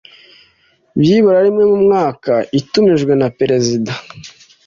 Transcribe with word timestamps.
byibura 0.99 1.39
rimwe 1.45 1.63
mu 1.71 1.77
mwaka 1.85 2.33
itumijwe 2.59 3.13
na 3.21 3.27
Perezida 3.37 3.91